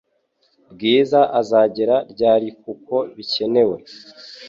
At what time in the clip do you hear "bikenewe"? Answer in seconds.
3.15-3.75